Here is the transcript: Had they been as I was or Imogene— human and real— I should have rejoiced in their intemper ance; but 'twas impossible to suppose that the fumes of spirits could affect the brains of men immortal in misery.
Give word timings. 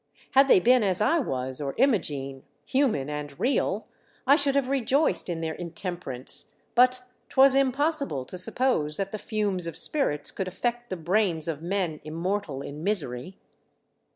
Had 0.31 0.47
they 0.47 0.59
been 0.59 0.81
as 0.81 0.99
I 0.99 1.19
was 1.19 1.61
or 1.61 1.75
Imogene— 1.77 2.41
human 2.65 3.07
and 3.07 3.39
real— 3.39 3.85
I 4.25 4.35
should 4.35 4.55
have 4.55 4.67
rejoiced 4.67 5.29
in 5.29 5.41
their 5.41 5.53
intemper 5.53 6.15
ance; 6.15 6.51
but 6.73 7.03
'twas 7.29 7.53
impossible 7.53 8.25
to 8.25 8.37
suppose 8.39 8.97
that 8.97 9.11
the 9.11 9.19
fumes 9.19 9.67
of 9.67 9.77
spirits 9.77 10.31
could 10.31 10.47
affect 10.47 10.89
the 10.89 10.97
brains 10.97 11.47
of 11.47 11.61
men 11.61 11.99
immortal 12.03 12.63
in 12.63 12.83
misery. 12.83 13.37